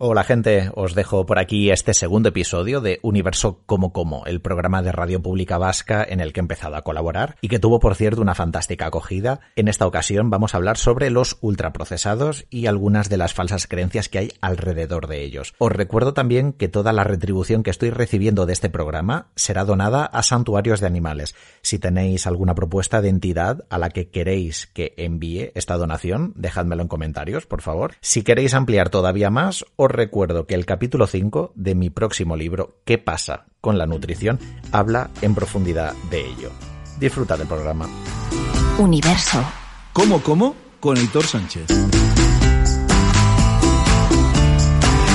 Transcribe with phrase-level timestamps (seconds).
[0.00, 4.80] Hola gente, os dejo por aquí este segundo episodio de Universo Como Como, el programa
[4.80, 7.96] de Radio Pública Vasca en el que he empezado a colaborar y que tuvo por
[7.96, 9.40] cierto una fantástica acogida.
[9.56, 14.08] En esta ocasión vamos a hablar sobre los ultraprocesados y algunas de las falsas creencias
[14.08, 15.52] que hay alrededor de ellos.
[15.58, 20.04] Os recuerdo también que toda la retribución que estoy recibiendo de este programa será donada
[20.04, 21.34] a santuarios de animales.
[21.60, 26.82] Si tenéis alguna propuesta de entidad a la que queréis que envíe esta donación, dejádmelo
[26.82, 27.94] en comentarios, por favor.
[28.00, 32.98] Si queréis ampliar todavía más, recuerdo que el capítulo 5 de mi próximo libro, ¿Qué
[32.98, 34.38] pasa con la nutrición?,
[34.72, 36.50] habla en profundidad de ello.
[36.98, 37.88] Disfruta del programa.
[38.78, 39.42] Universo.
[39.92, 40.54] ¿Cómo, cómo?
[40.80, 41.66] Con Heitor Sánchez.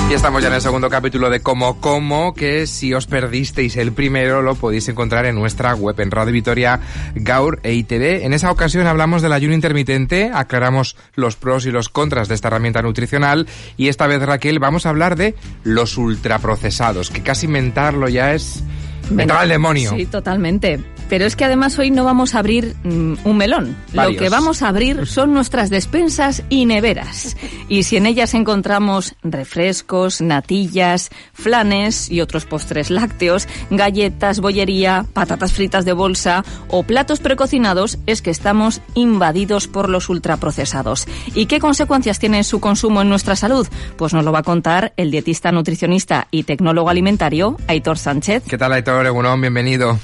[0.10, 3.94] Y estamos ya en el segundo capítulo de Como Como, que si os perdisteis el
[3.94, 6.80] primero lo podéis encontrar en nuestra web, en Radio Vitoria,
[7.16, 8.24] Gaur e ITV.
[8.24, 12.50] En esa ocasión hablamos del ayuno intermitente, aclaramos los pros y los contras de esta
[12.50, 18.08] herramienta nutricional y esta vez, Raquel, vamos a hablar de los ultraprocesados, que casi inventarlo
[18.10, 18.64] ya es...
[19.10, 19.92] Mentar al demonio.
[19.96, 20.80] Sí, totalmente.
[21.10, 23.76] Pero es que además hoy no vamos a abrir mm, un melón.
[23.94, 27.38] Lo que vamos a abrir son nuestras despensas y neveras.
[27.68, 35.54] Y si en ellas encontramos refrescos, natillas, flanes y otros postres lácteos, galletas, bollería, patatas
[35.54, 41.08] fritas de bolsa o platos precocinados, es que estamos invadidos por los ultraprocesados.
[41.34, 43.68] ¿Y qué consecuencias tiene su consumo en nuestra salud?
[43.98, 48.44] Pues nos lo va a contar el dietista, nutricionista y tecnólogo alimentario, Aitor Sánchez.
[48.48, 49.06] ¿Qué tal, Aitor?
[49.06, 50.00] Egunon, bienvenido.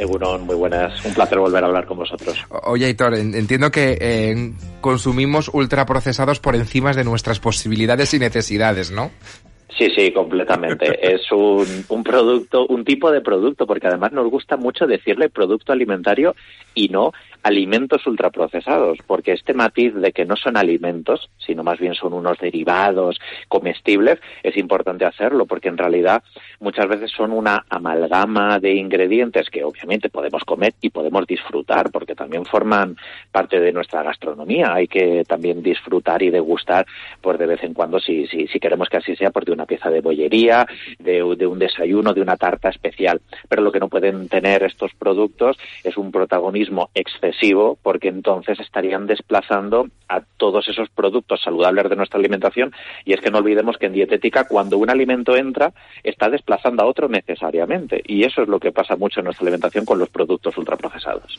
[0.00, 1.04] Egunon, muy buenas.
[1.04, 2.34] Un placer volver a hablar con vosotros.
[2.64, 9.10] Oye, Hitor, entiendo que eh, consumimos ultraprocesados por encima de nuestras posibilidades y necesidades, ¿no?
[9.76, 10.98] Sí, sí, completamente.
[11.14, 15.72] es un, un, producto, un tipo de producto, porque además nos gusta mucho decirle producto
[15.72, 16.34] alimentario
[16.74, 21.94] y no alimentos ultraprocesados, porque este matiz de que no son alimentos, sino más bien
[21.94, 26.22] son unos derivados comestibles, es importante hacerlo, porque en realidad
[26.58, 32.14] muchas veces son una amalgama de ingredientes que obviamente podemos comer y podemos disfrutar, porque
[32.14, 32.96] también forman
[33.32, 34.74] parte de nuestra gastronomía.
[34.74, 36.86] Hay que también disfrutar y degustar,
[37.20, 39.66] pues de vez en cuando, si, si, si queremos que así sea, por de una
[39.66, 40.66] pieza de bollería,
[40.98, 43.20] de, de un desayuno, de una tarta especial.
[43.48, 49.06] Pero lo que no pueden tener estos productos es un protagonismo excesivo porque entonces estarían
[49.06, 52.72] desplazando a todos esos productos saludables de nuestra alimentación
[53.04, 55.72] y es que no olvidemos que en dietética cuando un alimento entra
[56.02, 59.84] está desplazando a otro necesariamente y eso es lo que pasa mucho en nuestra alimentación
[59.84, 61.36] con los productos ultraprocesados.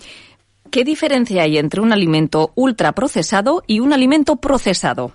[0.70, 5.14] ¿Qué diferencia hay entre un alimento ultraprocesado y un alimento procesado?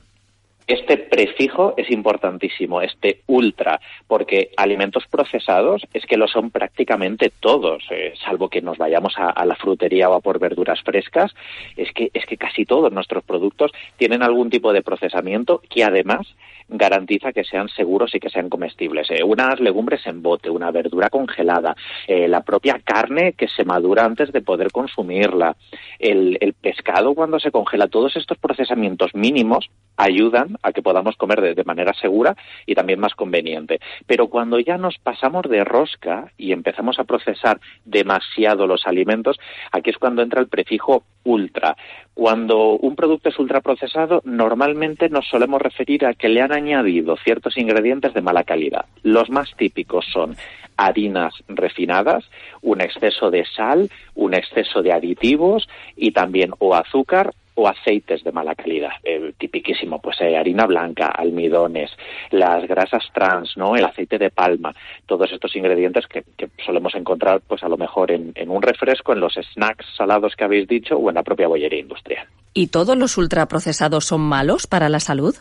[0.67, 7.85] Este prefijo es importantísimo, este ultra, porque alimentos procesados es que lo son prácticamente todos,
[7.91, 11.33] eh, salvo que nos vayamos a, la frutería o a por verduras frescas,
[11.77, 16.27] es que, es que casi todos nuestros productos tienen algún tipo de procesamiento que además
[16.69, 19.11] garantiza que sean seguros y que sean comestibles.
[19.11, 21.77] Eh, unas legumbres en bote, una verdura congelada,
[22.07, 25.57] eh, la propia carne que se madura antes de poder consumirla,
[25.99, 31.65] el, pescado cuando se congela, todos estos procesamientos mínimos ayudan a que podamos comer de,
[31.65, 32.37] manera segura
[32.67, 33.81] y también más conveniente.
[34.07, 39.39] Pero cuando ya nos pasamos de rosca y empezamos a procesar demasiado los alimentos,
[39.73, 41.77] aquí es cuando entra el prefijo ultra.
[42.15, 47.59] Cuando un producto es ultraprocesado, normalmente nos solemos referir a que le han añadido ciertos
[47.59, 48.87] ingredientes de mala calidad.
[49.03, 50.37] Los más típicos son
[50.77, 52.25] harinas refinadas,
[52.63, 58.33] un exceso de sal, un exceso de aditivos y también o azúcar o aceites de
[58.33, 58.93] mala calidad.
[59.03, 61.91] El tipiquísimo, pues eh, harina blanca, almidones,
[62.31, 63.75] las grasas trans, ¿no?
[63.75, 64.75] El aceite de palma,
[65.07, 69.13] todos estos ingredientes que, que solemos encontrar, pues a lo mejor en, en, un refresco,
[69.13, 72.27] en los snacks salados que habéis dicho o en la propia bollería industrial.
[72.53, 75.35] ¿Y todos los ultraprocesados son malos para la salud?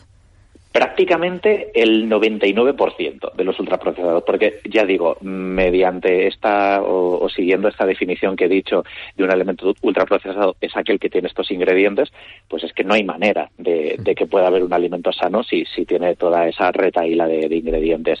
[0.76, 8.36] Prácticamente el 99% de los ultraprocesados, porque ya digo, mediante esta o, siguiendo esta definición
[8.36, 8.84] que he dicho
[9.16, 12.12] de un elemento ultraprocesado es aquel que tiene estos ingredientes,
[12.46, 15.64] pues es que no hay manera de, de que pueda haber un alimento sano si,
[15.64, 18.20] si tiene toda esa retaíla de, de ingredientes.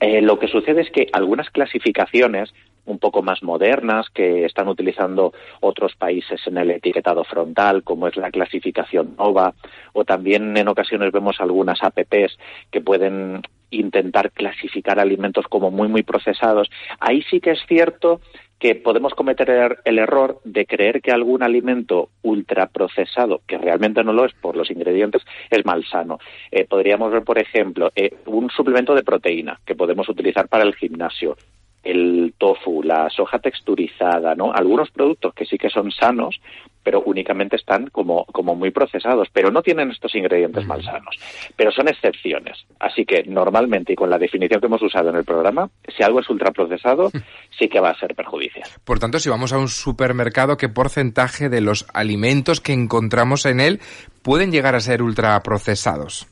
[0.00, 2.54] Eh, lo que sucede es que algunas clasificaciones
[2.90, 8.16] un poco más modernas que están utilizando otros países en el etiquetado frontal, como es
[8.16, 9.54] la clasificación NOVA,
[9.92, 12.36] o también en ocasiones vemos algunas apps
[12.70, 16.68] que pueden intentar clasificar alimentos como muy, muy procesados.
[16.98, 18.20] Ahí sí que es cierto
[18.58, 24.26] que podemos cometer el error de creer que algún alimento ultraprocesado, que realmente no lo
[24.26, 26.18] es por los ingredientes, es malsano.
[26.50, 30.74] Eh, podríamos ver, por ejemplo, eh, un suplemento de proteína que podemos utilizar para el
[30.74, 31.38] gimnasio
[31.82, 34.52] el tofu, la soja texturizada, ¿no?
[34.52, 36.40] Algunos productos que sí que son sanos,
[36.82, 41.16] pero únicamente están como, como muy procesados, pero no tienen estos ingredientes malsanos.
[41.56, 42.64] Pero son excepciones.
[42.78, 46.20] Así que normalmente, y con la definición que hemos usado en el programa, si algo
[46.20, 47.10] es ultraprocesado,
[47.58, 48.68] sí que va a ser perjudicial.
[48.84, 53.60] Por tanto, si vamos a un supermercado, ¿qué porcentaje de los alimentos que encontramos en
[53.60, 53.80] él
[54.22, 56.26] pueden llegar a ser ultraprocesados?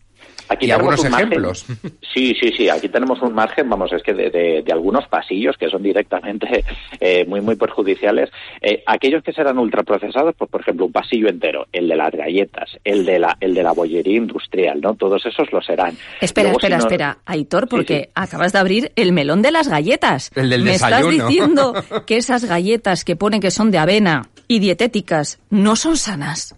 [0.48, 1.66] Aquí y algunos ejemplos.
[2.14, 2.68] Sí, sí, sí.
[2.68, 6.64] Aquí tenemos un margen, vamos, es que de, algunos pasillos que son directamente
[7.00, 8.30] eh, muy, muy perjudiciales.
[8.60, 12.76] Eh, aquellos que serán ultraprocesados, pues por ejemplo, un pasillo entero, el de las galletas,
[12.82, 14.94] el de la, el de la bollería industrial, ¿no?
[14.94, 15.96] Todos esos lo serán.
[16.20, 20.32] Espera, espera, espera, Aitor, porque acabas de abrir el melón de las galletas.
[20.34, 21.10] El del ¿Me desayuno.
[21.10, 21.74] estás diciendo
[22.06, 26.56] que esas galletas que ponen que son de avena y dietéticas no son sanas?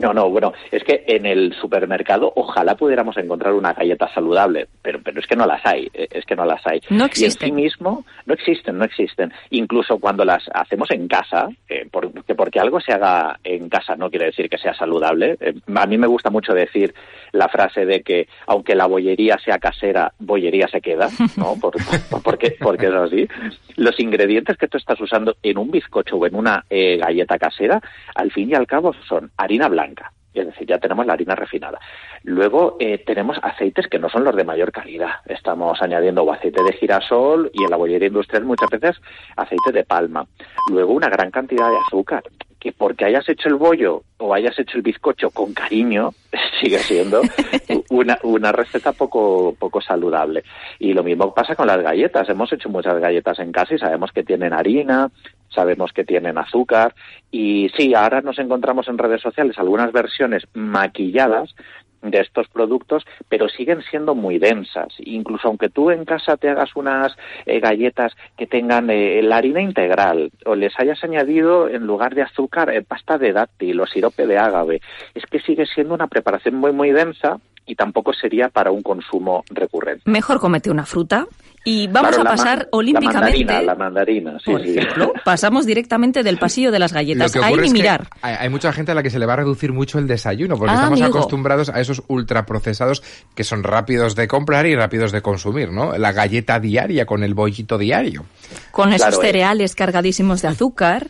[0.00, 5.00] No, no, bueno, es que en el supermercado ojalá pudiéramos encontrar una galleta saludable, pero,
[5.02, 6.80] pero es que no las hay, eh, es que no las hay.
[6.88, 7.48] No existen.
[7.48, 9.32] Y en sí mismo no existen, no existen.
[9.50, 14.08] Incluso cuando las hacemos en casa, eh, porque, porque algo se haga en casa no
[14.08, 15.36] quiere decir que sea saludable.
[15.40, 16.94] Eh, a mí me gusta mucho decir
[17.32, 21.56] la frase de que aunque la bollería sea casera, bollería se queda, ¿no?
[22.24, 23.28] porque, porque es así.
[23.76, 27.80] Los ingredientes que tú estás usando en un bizcocho o en una galleta casera,
[28.14, 29.89] al fin y al cabo son harina blanca,
[30.32, 31.78] es decir, ya tenemos la harina refinada.
[32.22, 35.16] Luego eh, tenemos aceites que no son los de mayor calidad.
[35.26, 39.00] Estamos añadiendo o aceite de girasol y en la bollería industrial muchas veces
[39.36, 40.26] aceite de palma.
[40.70, 42.22] Luego una gran cantidad de azúcar
[42.60, 46.10] que porque hayas hecho el bollo o hayas hecho el bizcocho con cariño,
[46.60, 47.22] sigue siendo
[47.90, 50.44] una, una receta poco, poco saludable.
[50.78, 52.28] Y lo mismo pasa con las galletas.
[52.28, 55.10] Hemos hecho muchas galletas en casa y sabemos que tienen harina,
[55.54, 56.94] sabemos que tienen azúcar
[57.30, 61.54] y sí, ahora nos encontramos en redes sociales algunas versiones maquilladas
[62.02, 64.88] de estos productos, pero siguen siendo muy densas.
[64.98, 67.16] Incluso aunque tú en casa te hagas unas
[67.46, 72.22] eh, galletas que tengan eh, la harina integral o les hayas añadido en lugar de
[72.22, 74.80] azúcar eh, pasta de dátil o sirope de ágave,
[75.14, 79.44] es que sigue siendo una preparación muy muy densa y tampoco sería para un consumo
[79.50, 80.02] recurrente.
[80.10, 81.26] Mejor comete una fruta
[81.64, 83.62] y vamos a pasar olímpicamente.
[83.62, 87.36] La mandarina, sí, por ejemplo, pasamos directamente del pasillo de las galletas.
[87.36, 88.08] Ahí ni mirar.
[88.22, 90.72] Hay, mucha gente a la que se le va a reducir mucho el desayuno, porque
[90.72, 93.02] ah, estamos acostumbrados a esos ultraprocesados
[93.34, 95.96] que son rápidos de comprar y rápidos de consumir, ¿no?
[95.98, 98.24] La galleta diaria con el bollito diario.
[98.70, 99.20] Con esos eh.
[99.20, 101.08] cereales cargadísimos de azúcar.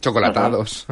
[0.00, 0.86] Chocolatados.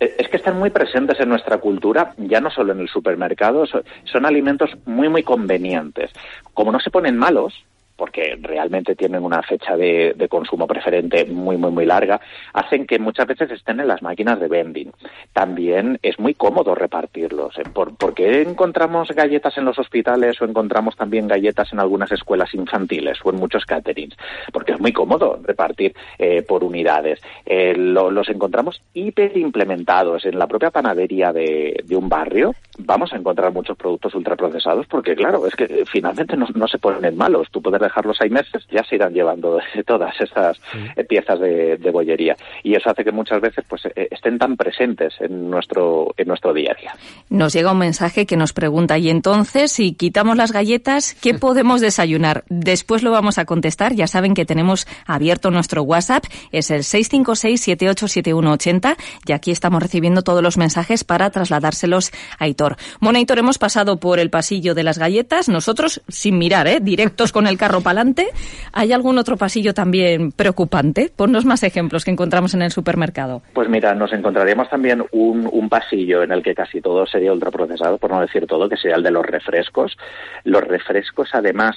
[0.00, 3.64] Eh, es que están muy presentes en nuestra cultura, ya no solo en el supermercado,
[3.66, 6.10] son alimentos muy, muy convenientes.
[6.52, 7.54] Como no se ponen malos,
[7.96, 12.20] porque realmente tienen una fecha de, consumo preferente muy, muy, muy larga,
[12.54, 14.90] hacen que muchas veces estén en las máquinas de vending.
[15.32, 17.56] También es muy cómodo repartirlos.
[17.58, 17.62] ¿eh?
[17.72, 23.18] ¿Por, qué encontramos galletas en los hospitales o encontramos también galletas en algunas escuelas infantiles
[23.22, 24.16] o en muchos caterings?
[24.52, 27.20] Porque es muy cómodo repartir eh, por unidades.
[27.44, 32.54] Eh, los encontramos hiper implementados en la propia panadería de, un barrio.
[32.78, 37.16] Vamos a encontrar muchos productos ultraprocesados porque, claro, es que finalmente no, no se ponen
[37.16, 37.48] malos.
[37.50, 40.60] Tú puedes dejarlos seis meses, ya se irán llevando todas esas
[41.08, 42.36] piezas de, bollería.
[42.62, 46.52] Y eso hace que muchas veces pues eh, estén tan presentes en nuestro, en nuestro
[46.52, 46.92] día a día.
[47.28, 51.80] Nos llega un mensaje que nos pregunta, y entonces, si quitamos las galletas, ¿qué podemos
[51.80, 52.44] desayunar?
[52.48, 53.94] Después lo vamos a contestar.
[53.94, 58.96] Ya saben que tenemos abierto nuestro WhatsApp, es el 656-787180,
[59.26, 62.76] y aquí estamos recibiendo todos los mensajes para trasladárselos a Hitor.
[63.00, 66.80] Bueno, Hitor, hemos pasado por el pasillo de las galletas, nosotros sin mirar, ¿eh?
[66.80, 68.28] directos con el carro palante.
[68.72, 71.10] ¿Hay algún otro pasillo también preocupante?
[71.14, 73.42] Ponnos más ejemplos que encontramos en el supermercado.
[73.52, 78.10] Pues mira, nos encontraríamos también un pasillo en el que casi todo sería ultraprocesado, por
[78.10, 79.96] no decir todo, que sería el de los refrescos.
[80.44, 81.76] Los refrescos, además,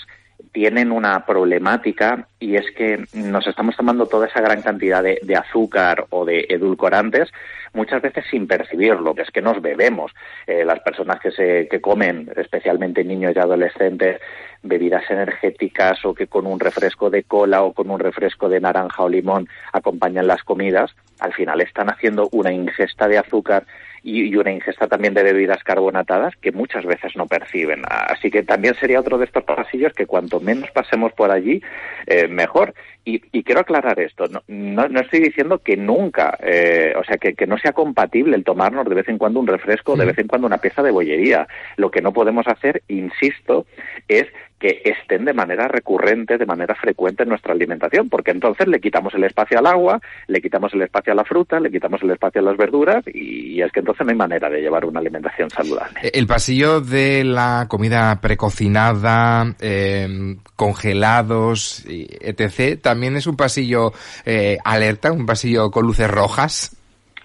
[0.52, 6.06] tienen una problemática y es que nos estamos tomando toda esa gran cantidad de, azúcar
[6.10, 7.30] o de edulcorantes
[7.78, 10.12] muchas veces sin percibirlo, que es que nos bebemos.
[10.46, 14.20] Eh, las personas que, se, que comen, especialmente niños y adolescentes,
[14.64, 19.04] bebidas energéticas o que con un refresco de cola o con un refresco de naranja
[19.04, 23.66] o limón acompañan las comidas, al final están haciendo una ingesta de azúcar
[24.04, 27.82] y, una ingesta también de bebidas carbonatadas que muchas veces no perciben.
[27.90, 31.62] Así que también sería otro de estos pasillos que cuanto menos pasemos por allí,
[32.06, 32.74] eh, mejor.
[33.04, 34.42] Y, quiero aclarar esto, no,
[34.90, 38.88] no, estoy diciendo que nunca, eh, o sea, que, que, no sea compatible el tomarnos
[38.88, 41.48] de vez en cuando un refresco, de vez en cuando una pieza de bollería.
[41.76, 43.66] Lo que no podemos hacer, insisto,
[44.08, 44.26] es
[44.58, 49.14] que estén de manera recurrente, de manera frecuente en nuestra alimentación, porque entonces le quitamos
[49.14, 52.42] el espacio al agua, le quitamos el espacio a la fruta, le quitamos el espacio
[52.42, 56.00] a las verduras y es que entonces no hay manera de llevar una alimentación saludable.
[56.12, 63.92] El pasillo de la comida precocinada, eh, congelados, etc., también es un pasillo
[64.26, 66.77] eh, alerta, un pasillo con luces rojas.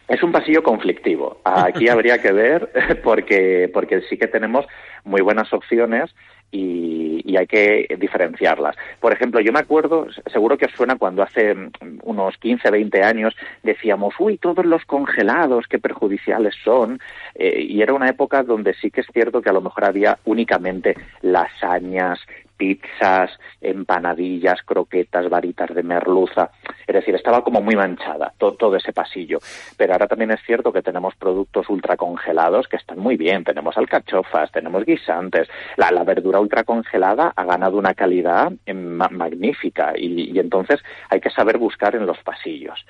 [0.08, 1.40] Es un pasillo conflictivo.
[1.44, 4.66] Aquí habría que ver porque, porque sí que tenemos
[5.04, 6.14] muy buenas opciones
[6.52, 8.76] y, hay que diferenciarlas.
[9.00, 11.56] Por ejemplo, yo me acuerdo, seguro que os suena cuando hace
[12.02, 17.00] unos 15, 20 años decíamos, uy, todos los congelados, qué perjudiciales son.
[17.34, 20.18] Eh, y era una época donde sí que es cierto que a lo mejor había
[20.26, 22.20] únicamente lasañas,
[22.62, 26.50] pizzas, empanadillas, croquetas, varitas de merluza.
[26.86, 29.40] Es decir, estaba como muy manchada todo, ese pasillo.
[29.76, 33.42] Pero ahora también es cierto que tenemos productos ultracongelados que están muy bien.
[33.42, 35.48] Tenemos alcachofas, tenemos guisantes.
[35.76, 41.96] La, verdura ultracongelada ha ganado una calidad magnífica y, y entonces hay que saber buscar
[41.96, 42.84] en los pasillos.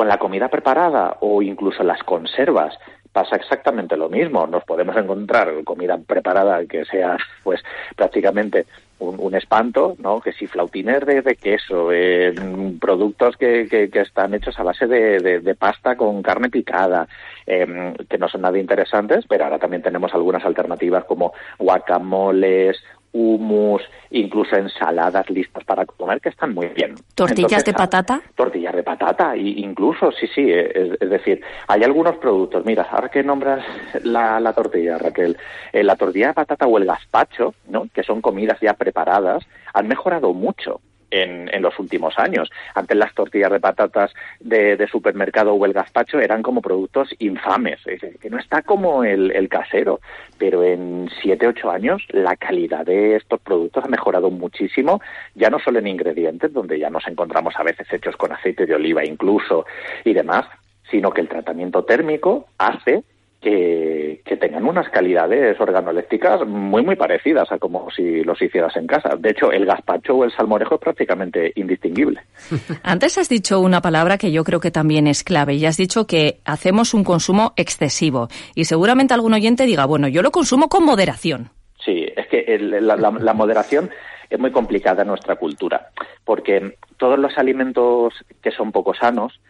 [0.00, 2.74] Con la comida preparada o incluso las conservas,
[3.12, 4.46] pasa exactamente lo mismo.
[4.46, 7.62] Nos podemos encontrar comida preparada que sea, pues,
[7.96, 8.64] prácticamente
[8.98, 10.22] un, espanto, ¿no?
[10.22, 12.34] Que si flautines de, queso, eh,
[12.80, 17.06] productos que, que, están hechos a base de, pasta con carne picada,
[17.46, 23.82] eh, que no son nada interesantes, pero ahora también tenemos algunas alternativas como guacamoles humus,
[24.10, 26.94] incluso ensaladas listas para comer que están muy bien.
[27.14, 28.20] ¿Tortillas de patata?
[28.34, 30.50] Tortillas de patata, incluso, sí, sí.
[30.50, 32.64] Es, decir, hay algunos productos.
[32.64, 33.64] Mira, ahora que nombras
[34.04, 35.36] la, tortilla, Raquel,
[35.72, 37.88] eh, la tortilla de patata o el gazpacho, ¿no?
[37.92, 42.50] que son comidas ya preparadas, han mejorado mucho en, en, los últimos años.
[42.74, 47.80] Antes las tortillas de patatas de, supermercado o el gazpacho eran como productos infames,
[48.20, 50.00] que no está como el, el casero,
[50.38, 55.00] pero en siete, ocho años la calidad de estos productos ha mejorado muchísimo,
[55.34, 58.74] ya no solo en ingredientes, donde ya nos encontramos a veces hechos con aceite de
[58.74, 59.66] oliva incluso
[60.04, 60.46] y demás,
[60.90, 63.04] sino que el tratamiento térmico hace
[63.40, 69.14] que, tengan unas calidades organolépticas muy, muy parecidas a como si los hicieras en casa.
[69.16, 72.22] De hecho, el gazpacho o el salmorejo es prácticamente indistinguible.
[72.82, 76.06] Antes has dicho una palabra que yo creo que también es clave y has dicho
[76.06, 78.28] que hacemos un consumo excesivo.
[78.54, 81.50] Y seguramente algún oyente diga, bueno, yo lo consumo con moderación.
[81.84, 83.90] Sí, es que la, la moderación
[84.28, 85.90] es muy complicada en nuestra cultura,
[86.24, 89.40] porque todos los alimentos que son poco sanos,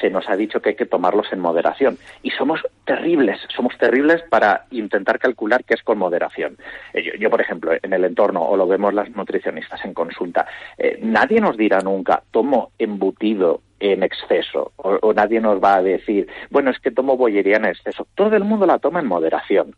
[0.00, 1.98] se nos ha dicho que hay que tomarlos en moderación.
[2.22, 6.56] Y somos terribles, somos terribles para intentar calcular qué es con moderación.
[6.92, 10.98] Eh, yo, por ejemplo, en el entorno, o lo vemos las nutricionistas en consulta, eh,
[11.02, 16.70] nadie nos dirá nunca, tomo embutido en exceso, o, nadie nos va a decir, bueno,
[16.70, 18.06] es que tomo bollería en exceso.
[18.14, 19.76] Todo el mundo la toma en moderación.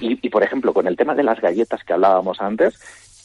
[0.00, 2.74] Y, por ejemplo, con el tema de las galletas que hablábamos antes,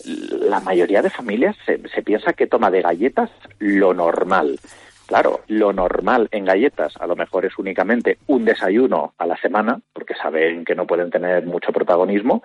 [0.05, 4.59] la mayoría de familias se, se piensa que toma de galletas lo normal.
[5.11, 9.81] Claro, lo normal en galletas a lo mejor es únicamente un desayuno a la semana,
[9.91, 12.43] porque saben que no pueden tener mucho protagonismo,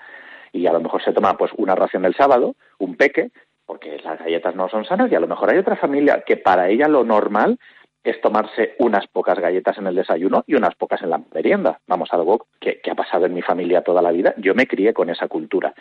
[0.50, 3.30] y a lo mejor se toma pues una ración del sábado, un peque,
[3.66, 6.68] porque las galletas no son sanas, y a lo mejor hay otra familia que para
[6.68, 7.56] ella lo normal
[8.02, 11.78] es tomarse unas pocas galletas en el desayuno y unas pocas en la merienda.
[11.87, 14.35] Vamos, algo que, que, ha pasado en mi familia toda la vida.
[14.38, 15.73] Yo me crié con esa cultura.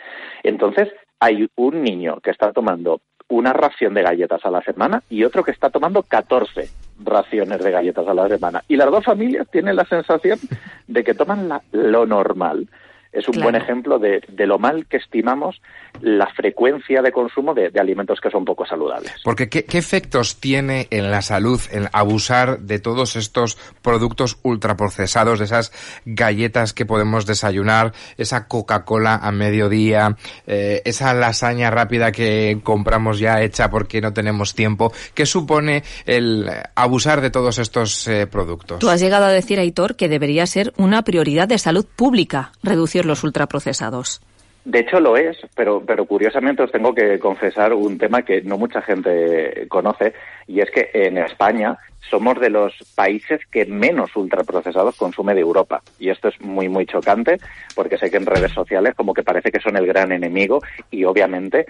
[0.44, 0.88] Entonces,
[1.18, 5.42] hay un niño que está tomando una ración de galletas a la semana y otro
[5.42, 6.68] que está tomando 14
[7.04, 8.62] raciones de galletas a la semana.
[8.68, 10.38] Y las dos familias tienen la sensación
[10.86, 12.68] de que toman lo normal
[13.16, 15.60] es un buen ejemplo de, lo mal que estimamos
[16.02, 19.14] la frecuencia de consumo de, alimentos que son poco saludables.
[19.24, 25.46] Porque ¿qué, efectos tiene en la salud el abusar de todos estos productos ultraprocesados, de
[25.46, 25.72] esas
[26.04, 33.40] galletas que podemos desayunar, esa Coca-Cola a mediodía, eh, esa lasaña rápida que compramos ya
[33.40, 34.92] hecha porque no tenemos tiempo?
[35.14, 38.78] ¿Qué supone el abusar de todos estos eh, productos?
[38.78, 43.05] Tú has llegado a decir, Aitor, que debería ser una prioridad de salud pública reducir
[43.06, 44.20] los ultraprocesados.
[44.66, 48.58] De hecho lo es, pero, pero curiosamente os tengo que confesar un tema que no
[48.58, 50.12] mucha gente conoce
[50.48, 51.78] y es que en España
[52.10, 55.82] somos de los países que menos ultraprocesados consume de Europa.
[56.00, 57.38] Y esto es muy, muy chocante
[57.76, 60.60] porque sé que en redes sociales como que parece que son el gran enemigo
[60.90, 61.66] y obviamente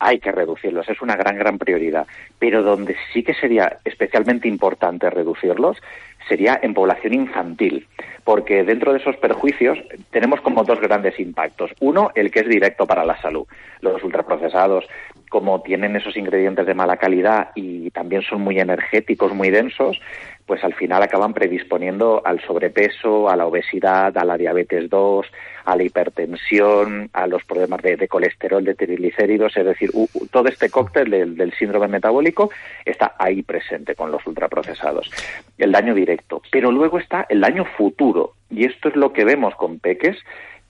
[0.00, 2.06] hay que reducirlos, es una gran, gran prioridad.
[2.38, 5.76] Pero donde sí que sería especialmente importante reducirlos
[6.28, 7.86] sería en población infantil,
[8.24, 9.78] porque dentro de esos perjuicios
[10.10, 11.70] tenemos como dos grandes impactos.
[11.80, 13.46] Uno, el que es directo para la salud.
[13.80, 14.86] Los ultraprocesados
[15.30, 19.98] como tienen esos ingredientes de mala calidad y también son muy energéticos, muy densos,
[20.44, 25.26] pues al final acaban predisponiendo al sobrepeso, a la obesidad, a la diabetes 2,
[25.64, 29.90] a la hipertensión, a los problemas de, colesterol, de triglicéridos, es decir,
[30.32, 32.50] todo este cóctel del, del, síndrome metabólico
[32.84, 35.08] está ahí presente con los ultraprocesados.
[35.56, 36.42] El daño directo.
[36.50, 40.16] Pero luego está el daño futuro, y esto es lo que vemos con peques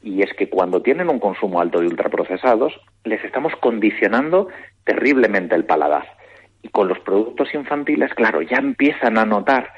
[0.03, 2.73] y es que cuando tienen un consumo alto de ultraprocesados,
[3.05, 4.49] les estamos condicionando
[4.85, 6.17] terriblemente el paladar.
[6.63, 9.73] Y con los productos infantiles, claro, ya empiezan a notar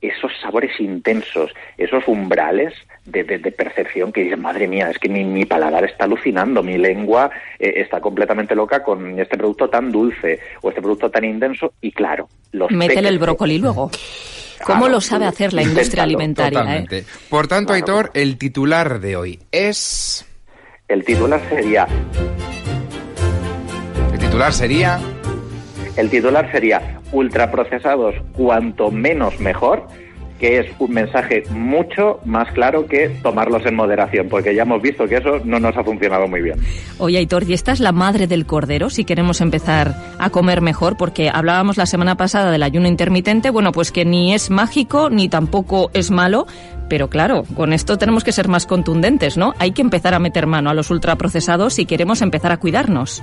[0.00, 2.74] esos sabores intensos, esos umbrales
[3.06, 7.74] de, percepción que dicen, madre mía, es que mi, paladar está alucinando, mi lengua eh,
[7.76, 12.28] está completamente loca con este producto tan dulce o este producto tan intenso y claro,
[12.52, 13.90] los Métele el brócoli luego.
[14.64, 16.78] ¿Cómo lo sabe hacer la industria alimentaria?
[16.78, 17.04] Eh?
[17.28, 20.24] Por tanto, Aitor, el titular de hoy es...
[20.88, 21.86] El titular sería...
[24.12, 25.00] El titular sería...
[25.96, 29.88] El titular sería ultraprocesados cuanto menos mejor
[30.38, 35.06] que es un mensaje mucho más claro que tomarlos en moderación, porque ya hemos visto
[35.06, 36.58] que eso no nos ha funcionado muy bien.
[36.98, 40.96] Oye, Aitor, ¿y esta es la madre del cordero si queremos empezar a comer mejor?
[40.96, 45.28] Porque hablábamos la semana pasada del ayuno intermitente, bueno, pues que ni es mágico ni
[45.28, 46.46] tampoco es malo,
[46.88, 49.54] pero claro, con esto tenemos que ser más contundentes, ¿no?
[49.58, 53.22] Hay que empezar a meter mano a los ultraprocesados si queremos empezar a cuidarnos.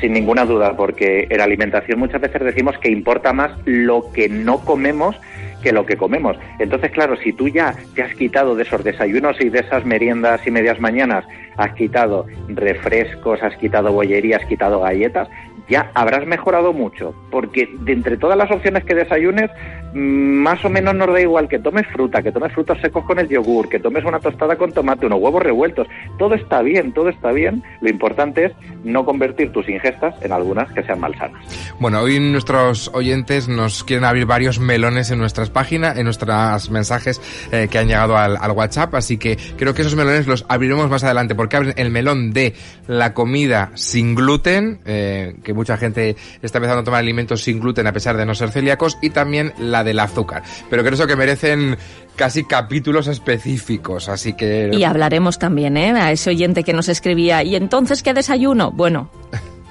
[0.00, 4.60] Sin ninguna duda, porque en alimentación muchas veces decimos que importa más lo que no
[4.60, 5.16] comemos
[5.62, 6.36] que lo que comemos.
[6.58, 10.46] Entonces, claro, si tú ya te has quitado de esos desayunos y de esas meriendas
[10.46, 11.24] y medias mañanas,
[11.56, 15.28] has quitado refrescos, has quitado bollería, has quitado galletas,
[15.68, 19.50] ya habrás mejorado mucho, porque de entre todas las opciones que desayunes,
[19.92, 23.18] mm, más o menos nos da igual que tomes fruta, que tomes frutos secos con
[23.18, 25.86] el yogur, que tomes una tostada con tomate, unos huevos revueltos,
[26.18, 30.72] todo está bien, todo está bien, lo importante es no convertir tus ingestas en algunas
[30.72, 31.74] que sean malsanas.
[31.78, 37.20] Bueno, hoy nuestros oyentes nos quieren abrir varios melones en nuestras páginas, en nuestros mensajes
[37.52, 40.88] eh, que han llegado al, al WhatsApp, así que creo que esos melones los abriremos
[40.90, 42.54] más adelante, porque abren el melón de
[42.86, 47.86] la comida sin gluten, eh, que mucha gente está empezando a tomar alimentos sin gluten
[47.86, 50.42] a pesar de no ser celíacos, y también la del azúcar.
[50.70, 51.76] Pero creo que merecen
[52.16, 54.70] casi capítulos específicos, así que...
[54.72, 55.92] Y hablaremos también, ¿eh?
[55.92, 58.72] A ese oyente que nos escribía, ¿y entonces qué desayuno?
[58.72, 59.10] Bueno...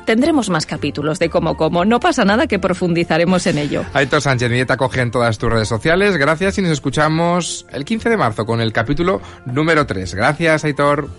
[0.07, 3.83] Tendremos más capítulos de cómo como, no pasa nada que profundizaremos en ello.
[3.91, 6.15] Aitor Sánchez, mi dieta coge en todas tus redes sociales.
[6.15, 10.15] Gracias y nos escuchamos el 15 de marzo con el capítulo número 3.
[10.15, 11.09] Gracias, Aitor.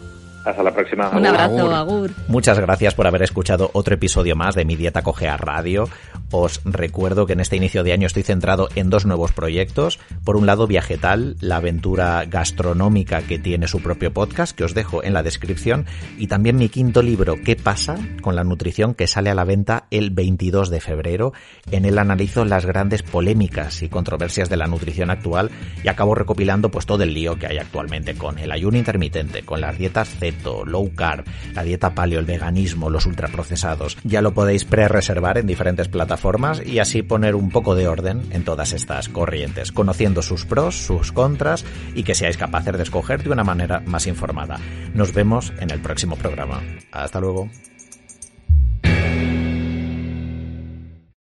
[0.43, 1.11] Hasta la próxima.
[1.11, 2.13] Un abrazo, Agur.
[2.29, 5.87] Muchas gracias por haber escuchado otro episodio más de Mi Dieta Coge a Radio.
[6.31, 9.99] Os recuerdo que en este inicio de año estoy centrado en dos nuevos proyectos.
[10.25, 15.03] Por un lado, Viajetal, la aventura gastronómica que tiene su propio podcast, que os dejo
[15.03, 15.87] en la descripción.
[16.19, 18.95] Y también mi quinto libro, ¿Qué pasa con la nutrición?
[18.95, 21.33] que sale a la venta el 22 de febrero.
[21.71, 25.51] En él analizo las grandes polémicas y controversias de la nutrición actual
[25.83, 29.63] y acabo recopilando pues todo el lío que hay actualmente con el ayuno intermitente, con
[29.63, 33.97] las dietas ceto, low carb, la dieta paleo, el veganismo, los ultraprocesados.
[34.05, 38.23] Ya lo podéis pre-reservar en diferentes plataformas formas y así poner un poco de orden
[38.31, 43.23] en todas estas corrientes, conociendo sus pros, sus contras y que seáis capaces de escoger
[43.23, 44.59] de una manera más informada.
[44.95, 46.63] Nos vemos en el próximo programa.
[46.93, 47.49] Hasta luego.